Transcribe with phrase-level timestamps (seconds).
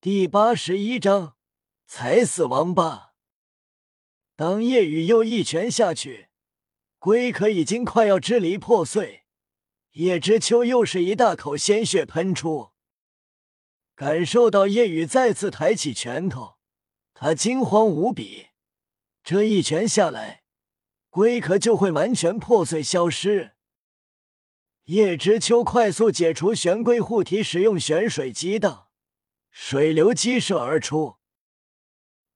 [0.00, 1.34] 第八十一章
[1.84, 3.14] 踩死王八。
[4.36, 6.28] 当夜雨又一拳下去，
[7.00, 9.24] 龟壳已经快要支离破碎，
[9.94, 12.70] 叶知秋又是一大口鲜血喷出。
[13.96, 16.58] 感受到夜雨再次抬起拳头，
[17.12, 18.50] 他惊慌无比。
[19.24, 20.44] 这一拳下来，
[21.10, 23.56] 龟壳就会完全破碎消失。
[24.84, 28.87] 叶知秋快速解除玄龟护体，使用玄水激荡。
[29.60, 31.16] 水流激射而出，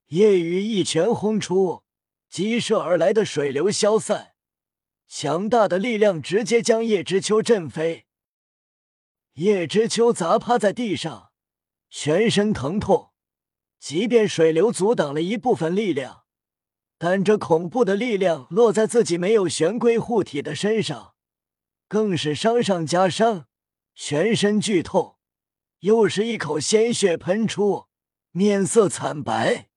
[0.08, 1.84] 夜雨一拳轰出，
[2.28, 4.34] 激射而来的水流消散，
[5.06, 8.06] 强大的力量直接将叶知秋震飞。
[9.34, 11.30] 叶知秋砸趴在地上，
[11.88, 13.12] 全身疼痛。
[13.78, 16.24] 即便水流阻挡了一部分力量，
[16.98, 21.14] 但这恐怖的力量落在自己没有玄龟护体的身上，
[21.86, 23.46] 更是伤上加伤，
[23.94, 25.20] 全身剧痛。
[25.82, 27.86] 又是一口鲜血喷出，
[28.30, 29.68] 面色惨白。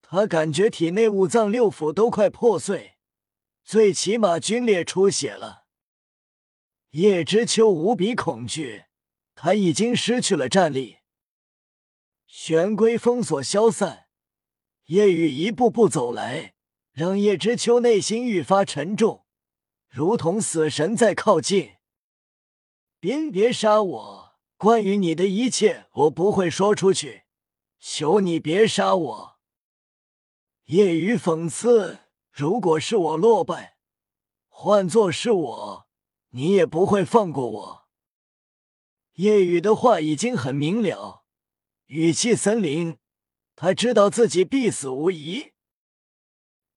[0.00, 2.96] 他感觉体内五脏六腑都快破碎，
[3.64, 5.64] 最起码皲裂出血了。
[6.90, 8.84] 叶知秋无比恐惧，
[9.34, 10.98] 他已经失去了战力。
[12.28, 14.06] 玄龟封锁消散，
[14.84, 16.54] 夜雨一步步走来，
[16.92, 19.26] 让叶知秋内心愈发沉重，
[19.88, 21.72] 如同死神在靠近。
[23.00, 24.23] 别别杀我！
[24.56, 27.24] 关于你的一切，我不会说出去，
[27.78, 29.38] 求你别杀我。
[30.66, 31.98] 夜雨讽刺
[32.32, 33.76] ：“如果是我落败，
[34.48, 35.86] 换做是我，
[36.30, 37.84] 你也不会放过我。”
[39.14, 41.24] 夜雨的话已经很明了，
[41.86, 42.96] 语气森林，
[43.54, 45.52] 他知道自己必死无疑。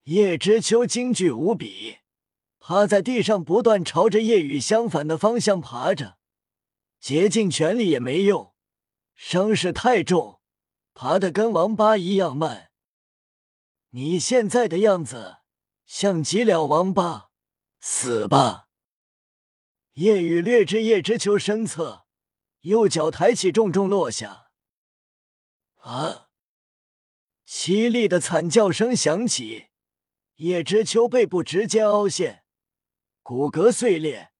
[0.04, 1.98] 叶知秋惊惧无比，
[2.60, 6.18] 趴在地上，不断朝着夜雨相反的方向爬着。
[7.00, 8.54] 竭尽全力也没用，
[9.16, 10.42] 伤势太重，
[10.94, 12.72] 爬得跟王八一样慢。
[13.92, 15.38] 你现在的样子
[15.86, 17.30] 像极了王八，
[17.80, 18.68] 死吧！
[19.94, 22.06] 夜雨掠至叶知秋身侧，
[22.62, 24.52] 右脚抬起，重重落下。
[25.78, 26.30] 啊！
[27.48, 29.68] 凄厉的惨叫声响起，
[30.36, 32.44] 叶知秋背部直接凹陷，
[33.24, 34.34] 骨骼碎裂。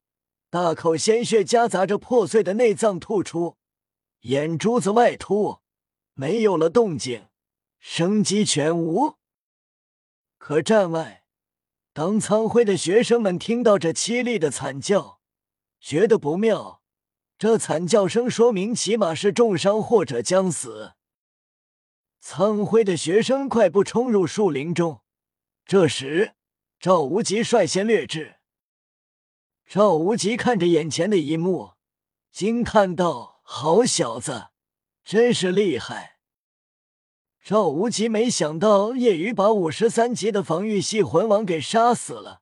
[0.50, 3.58] 大口鲜血夹杂着破碎的内脏吐出，
[4.22, 5.60] 眼珠子外凸，
[6.14, 7.28] 没有了动静，
[7.80, 9.16] 生机全无。
[10.38, 11.26] 可站外，
[11.92, 15.20] 当苍辉的学生们听到这凄厉的惨叫，
[15.82, 16.82] 觉得不妙。
[17.38, 20.94] 这惨叫声说明起码是重伤或者将死。
[22.20, 25.02] 苍辉的学生快步冲入树林中。
[25.66, 26.36] 这时，
[26.80, 28.37] 赵无极率先掠至。
[29.68, 31.74] 赵无极看着眼前的一幕，
[32.32, 34.48] 惊叹道：“好小子，
[35.04, 36.20] 真是厉害！”
[37.44, 42.42] 赵无极没想到叶雨把五十三级的防御系魂王给杀死了，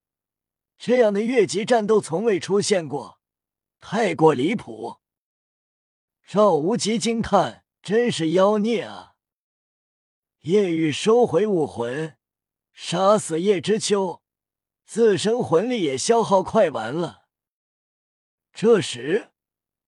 [0.78, 3.20] 这样的越级战斗从未出现过，
[3.80, 4.98] 太过离谱。
[6.28, 9.14] 赵无极惊叹：“真是妖孽啊！”
[10.42, 12.16] 叶雨收回武魂，
[12.72, 14.22] 杀死叶知秋。
[14.86, 17.26] 自身魂力也消耗快完了。
[18.54, 19.32] 这时，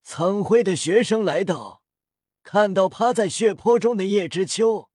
[0.04, 1.84] 苍辉的学生来到，
[2.44, 4.90] 看到趴在血泊中的叶知秋，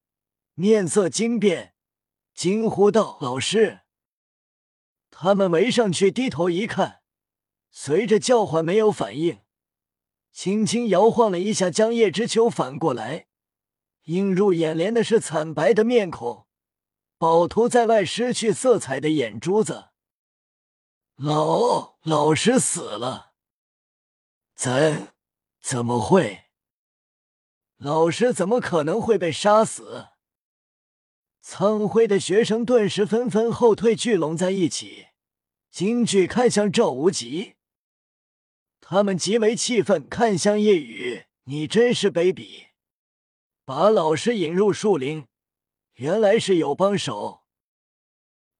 [0.53, 1.73] 面色惊变，
[2.35, 3.79] 惊呼道：“老师！”
[5.09, 7.01] 他们围上去，低头一看，
[7.71, 9.39] 随着叫唤没有反应，
[10.31, 13.27] 轻轻摇晃了一下，将叶知秋反过来。
[14.03, 16.45] 映入眼帘的是惨白的面孔，
[17.17, 19.91] 饱涂在外、失去色彩的眼珠子。
[21.17, 23.33] 老老师死了，
[24.55, 25.13] 怎
[25.61, 26.45] 怎么会？
[27.77, 30.07] 老师怎么可能会被杀死？
[31.39, 35.09] 苍辉的学生顿时纷纷后退，聚拢在一起，
[35.69, 37.57] 惊惧看向赵无极。
[38.81, 42.69] 他们极为气愤，看向夜雨：“你真是卑鄙，
[43.63, 45.27] 把老师引入树林，
[45.93, 47.43] 原来是有帮手。”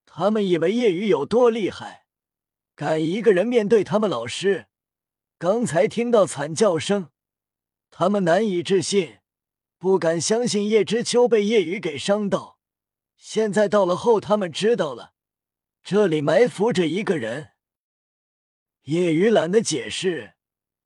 [0.06, 2.03] 他们以为夜雨有多厉害。
[2.76, 4.68] 敢一个人面对他们老师？
[5.38, 7.10] 刚才听到惨叫声，
[7.92, 9.20] 他们难以置信，
[9.78, 12.58] 不敢相信叶知秋被叶雨给伤到。
[13.16, 15.14] 现在到了后，他们知道了，
[15.84, 17.52] 这里埋伏着一个人。
[18.84, 20.34] 叶雨懒得解释，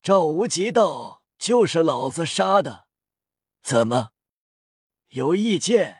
[0.01, 2.87] 赵无极道：“就是老子杀的，
[3.63, 4.09] 怎么
[5.09, 5.97] 有意见？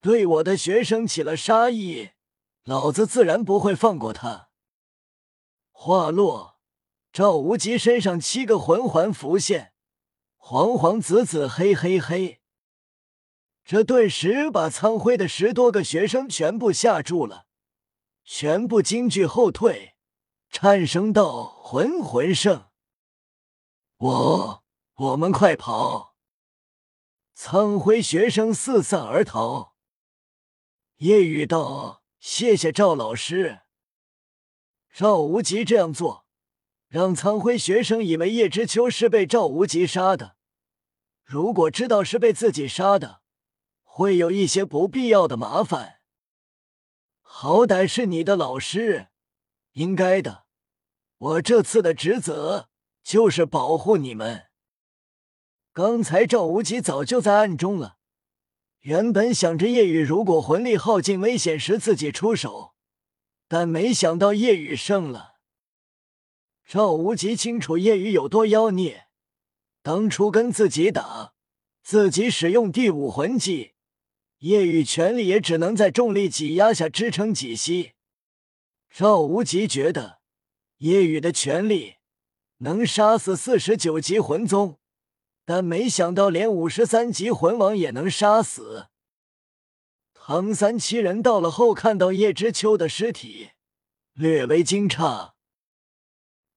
[0.00, 2.10] 对我的学生起了杀意，
[2.64, 4.45] 老子自然不会放过他。”
[5.78, 6.58] 话落，
[7.12, 9.74] 赵无极身上七个魂环浮现，
[10.36, 12.40] 黄黄紫紫黑黑黑，
[13.62, 17.46] 这顿时把苍辉的十多个学生全部吓住了，
[18.24, 19.96] 全部惊惧后退，
[20.50, 22.70] 颤声道：“魂魂圣，
[23.98, 24.64] 我
[24.94, 26.16] 我们快跑！”
[27.34, 29.76] 苍辉学生四散而逃。
[30.96, 33.60] 夜雨道：“谢谢赵老师。”
[34.98, 36.24] 赵无极这样做，
[36.88, 40.36] 让苍辉学生以为叶知秋是被赵无极杀的。
[41.22, 43.20] 如果知道是被自己杀的，
[43.82, 45.96] 会有一些不必要的麻烦。
[47.20, 49.08] 好歹是你的老师，
[49.72, 50.46] 应该的。
[51.18, 52.70] 我这次的职责
[53.02, 54.46] 就是保护你们。
[55.74, 57.98] 刚才赵无极早就在暗中了，
[58.80, 62.72] 原本想着夜雨如果魂力耗尽、危险时自己出手，
[63.48, 65.34] 但没想到叶雨胜了。
[66.64, 69.06] 赵无极清楚叶雨有多妖孽，
[69.82, 71.34] 当初跟自己打，
[71.82, 73.74] 自己使用第五魂技，
[74.38, 77.92] 叶雨全力也只能在重力挤压下支撑几息。
[78.90, 80.18] 赵无极觉得
[80.78, 81.96] 叶雨的全力
[82.58, 84.78] 能杀死四十九级魂宗。
[85.44, 88.88] 但没想到，连五十三级魂王也能杀死
[90.28, 91.22] 唐三七人。
[91.22, 93.50] 到了后，看到叶知秋的尸体，
[94.12, 95.34] 略微惊诧。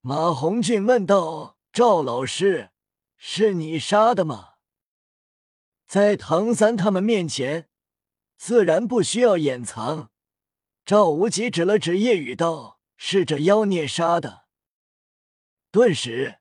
[0.01, 2.71] 马红俊问道：“赵老师，
[3.15, 4.53] 是你杀的吗？”
[5.85, 7.69] 在唐三他们面前，
[8.37, 10.09] 自然不需要掩藏。
[10.83, 14.45] 赵无极指了指叶雨道：“是这妖孽杀的。”
[15.69, 16.39] 顿时。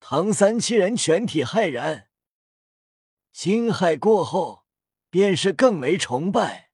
[0.00, 2.08] 唐三七人全体骇然，
[3.32, 4.63] 惊骇过后，
[5.14, 6.70] 便是更为崇拜。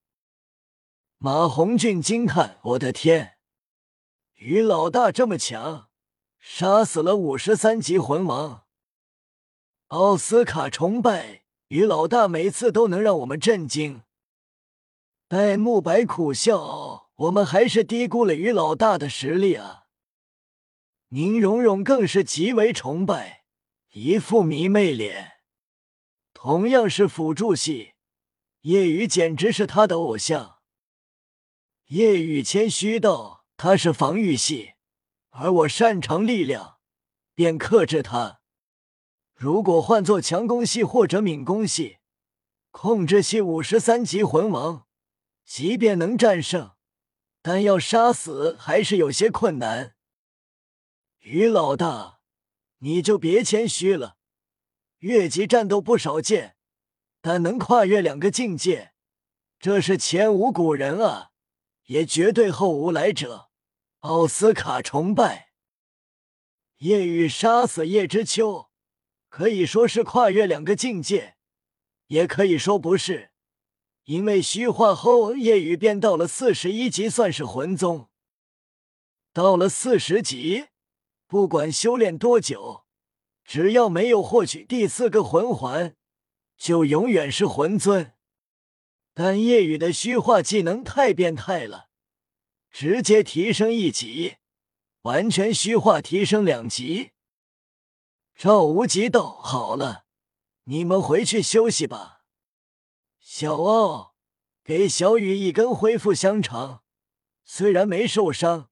[1.19, 3.37] 马红俊惊叹：“我的天，
[4.37, 5.91] 于老大这么强，
[6.39, 8.63] 杀死了五十三级魂王。”
[9.89, 14.01] 奥斯卡崇拜：“于老大每次都能让我们震惊。”
[15.29, 19.83] 戴沐白苦笑：“我们还是低估了于老大的实力啊。”
[21.13, 23.43] 宁荣荣更是极为崇拜，
[23.91, 25.33] 一副迷妹脸。
[26.33, 27.93] 同样是辅助系，
[28.61, 30.59] 叶雨简直是他的偶像。
[31.87, 34.73] 叶雨谦虚道：“他是防御系，
[35.31, 36.77] 而我擅长力量，
[37.33, 38.41] 便克制他。
[39.33, 41.97] 如果换做强攻系或者敏攻系，
[42.69, 44.87] 控制系五十三级魂王，
[45.43, 46.73] 即便能战胜，
[47.41, 49.95] 但要杀死还是有些困难。”
[51.21, 52.19] 于老大，
[52.77, 54.17] 你就别谦虚了。
[54.99, 56.55] 越级战斗不少见，
[57.21, 58.93] 但能跨越两个境界，
[59.59, 61.31] 这是前无古人啊，
[61.85, 63.49] 也绝对后无来者。
[63.99, 65.51] 奥斯卡崇拜
[66.77, 68.71] 夜雨杀死叶知秋，
[69.29, 71.35] 可以说是跨越两个境界，
[72.07, 73.31] 也可以说不是，
[74.05, 78.09] 因为虚化后夜雨便到了四十一级，算是魂宗。
[79.31, 80.67] 到了四十级。
[81.27, 82.83] 不管修炼多久，
[83.45, 85.95] 只要没有获取第四个魂环，
[86.61, 88.13] 就永远是魂尊。
[89.15, 91.89] 但夜雨的虚化技能太变态了，
[92.69, 94.35] 直接提升一级，
[95.01, 97.13] 完全虚化提升两级。
[98.35, 100.05] 赵无极道：“好了，
[100.65, 102.25] 你们回去休息吧。”
[103.19, 104.13] 小奥，
[104.63, 106.83] 给小雨一根恢复香肠，
[107.43, 108.69] 虽然没受伤，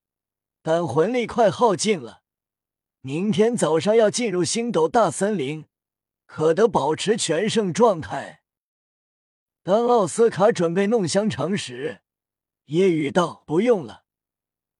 [0.62, 2.22] 但魂力快耗尽了。
[3.00, 5.64] 明天早上要进入星斗大森林，
[6.32, 8.44] 可得保持全胜状态。
[9.64, 12.02] 当奥斯卡准备弄香肠时，
[12.66, 14.04] 夜雨道：“不用了，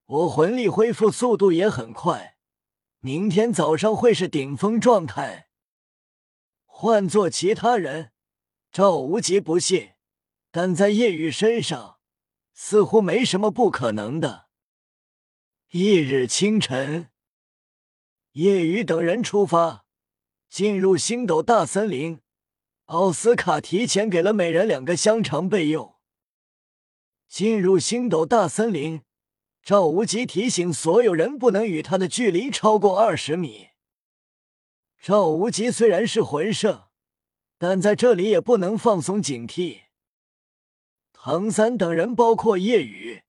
[0.04, 2.37] 我魂力恢复速度也很快，
[3.00, 5.49] 明天早上会是顶峰状态。”
[6.64, 8.12] 换做其他人，
[8.71, 9.95] 赵无极不信，
[10.52, 11.99] 但在夜雨身上，
[12.52, 14.47] 似乎没什么不可能的。
[15.71, 17.11] 翌日清晨。
[18.35, 19.85] 夜雨等人出发，
[20.50, 22.19] 进入星斗大森林。
[22.87, 25.95] 奥斯卡提前给了每人两个香肠备用。
[27.28, 29.02] 进入星斗大森林，
[29.62, 33.69] 赵无极提醒所有人不能与他的距离超过二十米。
[35.00, 36.88] 赵无极虽然是魂圣，
[37.57, 39.83] 但在这里也不能放松警惕。
[41.12, 43.23] 唐三等人，包括夜雨，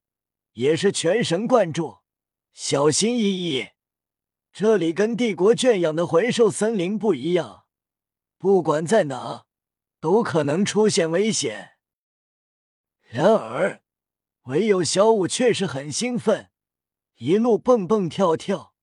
[0.53, 1.99] 也是全神贯注，
[2.51, 3.67] 小心翼翼。
[4.53, 7.63] 这里跟帝国圈养的魂兽森林不一样，
[8.37, 9.45] 不管在哪，
[10.01, 11.77] 都可能出现危险。
[13.09, 13.81] 然而，
[14.43, 16.49] 唯有小五却是很兴奋，
[17.17, 18.73] 一路蹦蹦跳跳，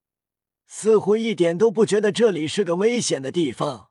[0.65, 3.88] 似乎一点都不觉得这里是个危险的地方。